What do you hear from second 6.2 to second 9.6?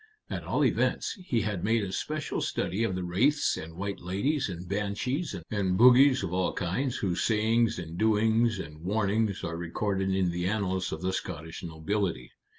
of all kinds whose sayings and doings and warnings are